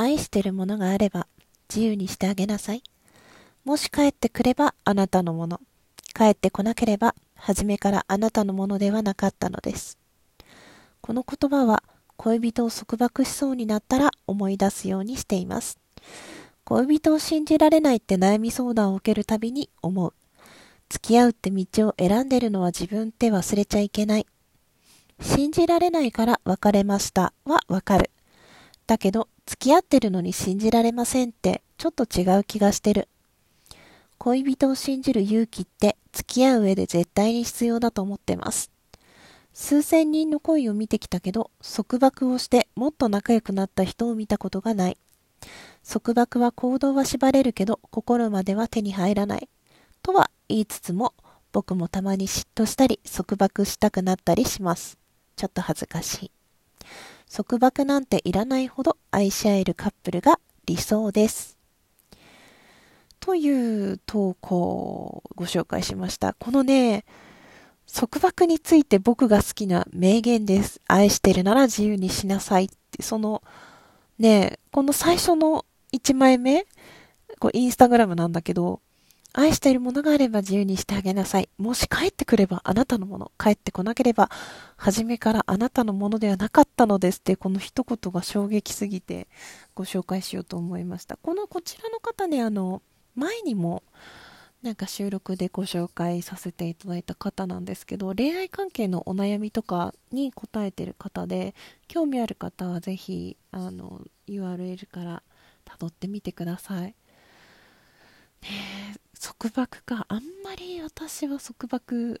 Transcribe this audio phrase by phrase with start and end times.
[0.00, 1.26] 愛してるものがあれば
[1.68, 2.82] 自由にしてあげなさい。
[3.66, 5.60] もし帰ってくればあなたのもの。
[6.14, 9.98] 帰ってこなければ初めからあなたのものではなかったのです。
[11.02, 11.82] この言葉は
[12.16, 15.78] 恋人を束縛しそうになったら思い出すようにしています。
[16.64, 20.14] 恋人を信じられないって悩み相談を受けるたびに思う。
[20.88, 24.26] 付き合うって道を選んでるのは自分って忘れちゃいけない。
[25.20, 28.10] 信じられないから別れましたはわかる。
[28.86, 33.08] だけど、付き合ってるのに信じられませんってちょっと違う気がしてる。
[34.16, 38.70] 恋人を信じる勇気って付き合う上で絶対に必要だと思ってます。
[39.52, 44.96] 数千人の恋を見てきたけど、束縛をしてもっと仲良くなった人を見たことがない。
[45.84, 49.48] 束縛は行動は縛れるけど、心までは手に入らない。
[50.00, 51.12] とは言いつつも、
[51.50, 54.96] 僕もたまに嫉妬したり、束縛したくなったりします。
[55.34, 56.30] ちょっと恥ずかしい。
[57.32, 61.56] 束縛なんていらないほど愛し合えるカップルが理想です。
[63.20, 66.34] という投稿をご紹介しました。
[66.34, 67.04] このね、
[67.92, 70.80] 束縛について僕が好きな名言です。
[70.88, 73.42] 愛してるなら自由にしなさいって、その、
[74.18, 76.66] ね、この最初の1枚目、
[77.38, 78.80] こインスタグラムなんだけど、
[79.32, 81.48] 愛しているものがあれば自由にしてあげなさい。
[81.56, 83.30] もし帰ってくればあなたのもの。
[83.38, 84.28] 帰ってこなければ、
[84.76, 89.28] 初めからあなたのものではなかったのですって、この一言が衝撃すぎて
[89.74, 91.16] ご紹介しようと思いました。
[91.16, 92.82] この、こちらの方ね、あの、
[93.14, 93.84] 前にも、
[94.62, 101.54] なんか収録でご紹介させていただいた方なんですけど、恋愛関係のお悩みとかに答えてる方で、
[101.88, 105.22] 興味ある方はぜひ、あの、URL から
[105.64, 106.94] 辿ってみてください。
[108.42, 108.48] ね
[109.18, 110.06] 束縛か。
[110.08, 112.20] あんまり私は束縛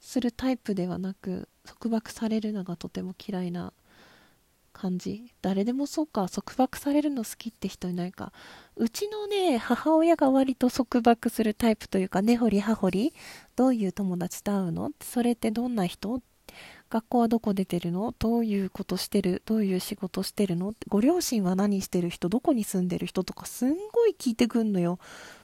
[0.00, 3.72] するタイプではなく、束縛されるのがとても嫌いな
[4.72, 5.30] 感じ。
[5.42, 6.28] 誰でもそうか。
[6.28, 8.32] 束縛されるの好きって人いないか。
[8.76, 13.14] うちのね母親が割と束縛するタイプというか根掘り葉掘り。
[13.56, 14.90] どういう友達と会うの？
[15.02, 16.22] それってどんな人？
[16.90, 18.12] 学校はどこ出てるの？
[18.18, 19.42] どういうことしてる？
[19.46, 20.74] どういう仕事してるの？
[20.88, 22.28] ご両親は何してる人？
[22.28, 24.98] どこに住んでる人とかすんごい聞いてくんのよ。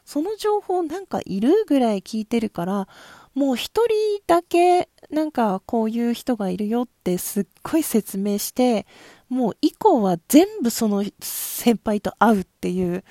[0.04, 2.88] その情報なんかいるぐらい聞いてるから
[3.34, 3.94] もう一人
[4.26, 8.84] だけなんかこういう人がいるよってすっごい説明して
[9.28, 13.04] もう以降は全部その先輩と会うっていう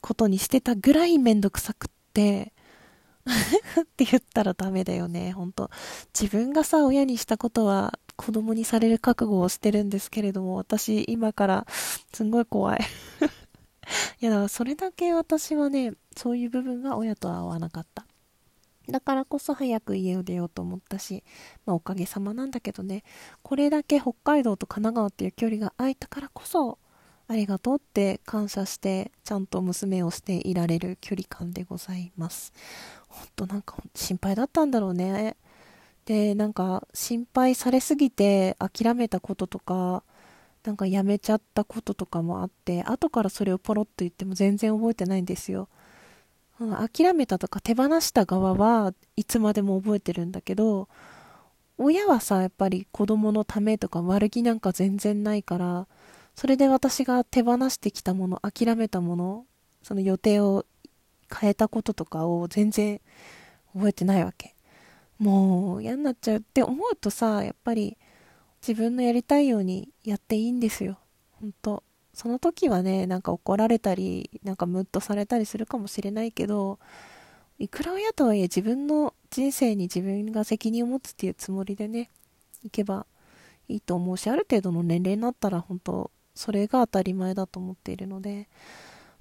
[0.00, 2.53] ことにしてたぐらいめんどくさくって。
[3.80, 5.70] って言ったらダメだよね、ほんと。
[6.18, 11.66] 自分がさ、親にしたことは子供にされる覚悟をしてるんですけれども、私今から
[12.12, 12.80] すんごい怖い
[14.20, 18.06] いや、だからそれだけ私はね、そういう部分が親とは合わなかった。
[18.88, 21.24] だからこそ早く家を出ようと思ったし、
[21.64, 23.02] まあおかげさまなんだけどね、
[23.42, 26.78] これだけ北海道と神奈川っていう距離が空いたからこそ、
[27.26, 32.52] ありがとうって感謝して、ちゃんと娘をしていられる距離感でございます。
[33.08, 35.36] ほんとなんか心配だったんだろうね。
[36.04, 40.02] で、なんか心配されすぎて諦めたこととか、
[40.64, 45.68] なんかやめちゃったこととかもあって、後からそれをポロッと言っても全然覚えてないんですよ。
[46.60, 50.88] うん、諦めたとか手放した側はいつまでも覚えてるんだけど、
[51.76, 55.86] 親はさ、やっぱり子供のためとか悪気なんか全然ないから、
[56.34, 59.46] それで私が手放してきたもの、諦めたもの、
[59.82, 60.66] その予定を
[61.32, 63.00] 変えたこととかを全然
[63.74, 64.54] 覚えてないわけ。
[65.18, 67.96] もう嫌になっちゃうって思うとさ、やっぱり
[68.66, 70.98] 自分のやりたいようにやっていいんですよ。
[71.32, 71.82] ほんと。
[72.14, 76.78] その時はね、なんか怒られたり、なんかムッとされたりするかもしれないけど、
[77.58, 82.10] いくら親とはいえ自分の人生に自分が責任を持つっていうつもりでね、
[82.62, 83.06] いけば
[83.68, 88.48] いいと思うし、ある程度の年齢になったら本当、それが当たり前だと思っているので、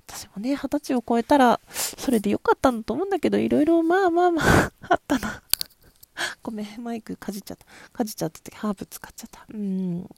[0.08, 5.42] 私もね、二十歳を超えたら、それでよかったんだと思うんだけど、いろいろまあまあまあ、あったな。
[6.44, 7.66] ごめん、マイクかじっちゃった。
[7.92, 9.46] かじっちゃってて、ハーブ使っちゃった。
[9.50, 10.10] うん。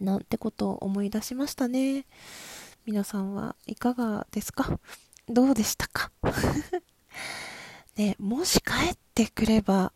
[0.00, 2.04] なんてことを思い出しましたね。
[2.84, 4.78] 皆さんはいかがですか？
[5.28, 6.12] どうでしたか？
[7.96, 9.92] ね、もし帰ってくれば、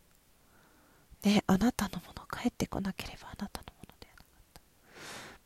[1.23, 3.70] ね、あなたのもの帰ってこなければあなたの。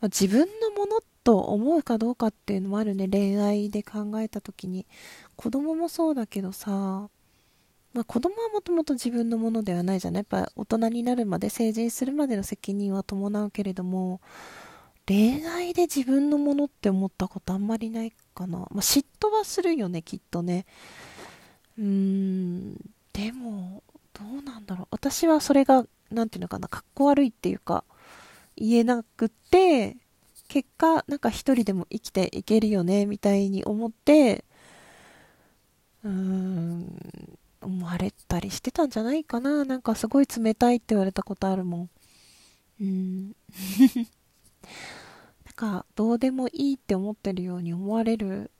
[0.06, 4.86] まあ、自分のものと思うかどうかっていうのもあるね、恋愛で考えた時に。
[5.36, 7.10] 子供もそうだけどさ、
[7.94, 10.26] まあ、子供はもともと自分のものではないじゃない？
[10.30, 14.22] やっぱ大人になるまで成人するまでの責任は伴うけれども。
[15.08, 20.68] 恋愛で自分のものって思ったことあんまりないかな、まあ、嫉妬はするよねきっとね。
[21.80, 22.76] うーん。
[23.14, 23.82] でも
[24.14, 24.88] どうなんだろう。
[24.92, 26.68] 私はそれが何て言うのかな。
[26.68, 27.84] かっこ悪いっていうか。
[28.58, 29.98] 言えなくて
[30.48, 34.46] 結果なんか一人でも生きていけるよねみたいに思って
[36.04, 37.00] うーん
[37.66, 39.66] 思われたりしてたんじゃないかな。
[39.66, 41.90] なんかすごい冷たいって言われたことあるもん。
[42.82, 43.28] うん。
[45.46, 48.52] なんかどうでもいいって思ってるように思われる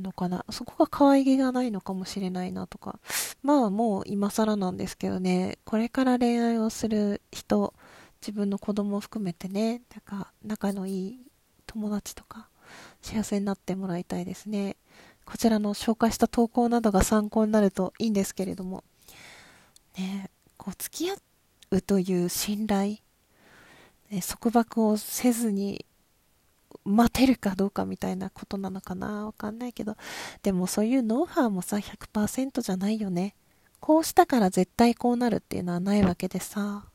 [0.00, 0.44] のかな。
[0.50, 2.98] そこが可愛げがないのかもしれないなとか。
[3.42, 5.58] まあもう今更なんですけどね。
[5.64, 7.74] これから恋愛をする人
[8.22, 11.18] 自分の子供を含めてねなんか仲のいい
[11.66, 12.48] 友達とか
[13.02, 14.76] 幸せになってもらいたいですね
[15.24, 18.84] こちらの紹介した投稿などが参考になるといいんですけれども
[19.98, 21.14] ねこう付き合
[21.72, 22.98] うという信頼、
[24.10, 25.84] ね、束縛をせずに
[26.84, 29.96] 待てるかどうかみたいなことなのかなわかんないけど。
[30.42, 33.34] でもそういうノウハウもさ、100%じゃないよね。
[33.80, 36.86] こうしたから絶対こうなるっていうのはないわけでさ。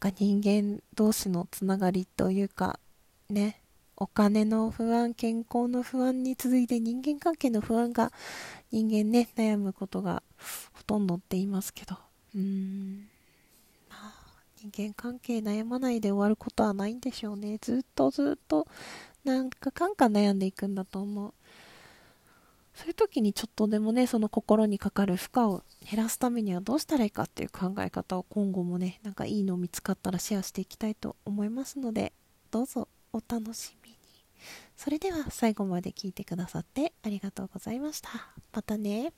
[0.00, 2.78] なんか人間同士のつながりというか、
[3.30, 3.60] ね。
[3.96, 8.12] お金の不安、健康の不安に続いて人間関係の不安が
[8.72, 10.24] 人間ね、悩むことが
[10.72, 11.96] ほとんどって言いますけど。
[12.34, 13.08] うーん。
[14.56, 17.58] 人間関係悩まないで終わることはないんでしょうね。
[17.60, 18.66] ずっとずっと、
[19.22, 21.34] なんかかんか悩んでいくんだと思う。
[22.74, 32.12] そういう時にちょっとでもね、その心にかかる負荷を減らすためにはどうしたらいいかっていう考え方を今後もね、なんかいいの見つかったらシェアしていきたいと思いますので、
[32.50, 33.96] どうぞお楽しみに。
[34.76, 38.10] それでは最後まで聞いてくださってありがとうございました。
[38.52, 39.12] またね。